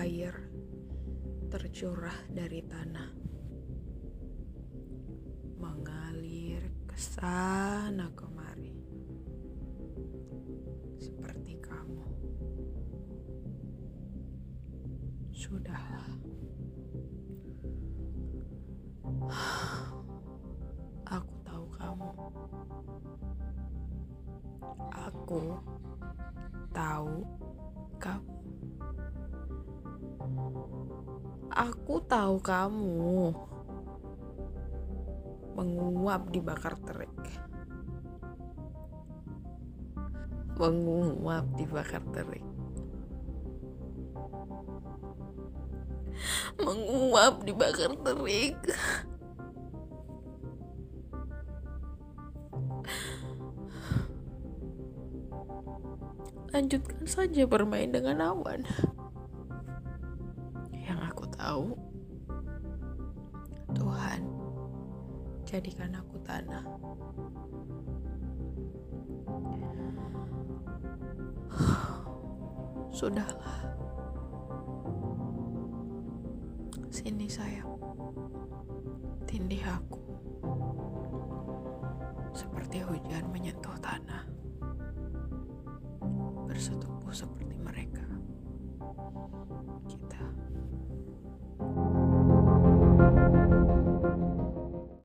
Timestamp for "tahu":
21.44-21.66, 26.72-27.20, 32.08-32.40, 61.40-61.72